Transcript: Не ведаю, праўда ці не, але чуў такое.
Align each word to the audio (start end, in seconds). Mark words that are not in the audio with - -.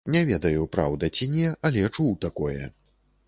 Не 0.13 0.21
ведаю, 0.27 0.63
праўда 0.75 1.09
ці 1.15 1.27
не, 1.35 1.51
але 1.69 1.83
чуў 1.95 2.11
такое. 2.27 2.69